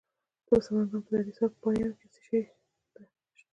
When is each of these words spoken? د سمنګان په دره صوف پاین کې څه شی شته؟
د 0.47 0.49
سمنګان 0.65 1.01
په 1.05 1.11
دره 1.15 1.31
صوف 1.37 1.53
پاین 1.61 1.89
کې 1.99 2.07
څه 2.13 2.19
شی 2.27 2.39
شته؟ 2.85 3.01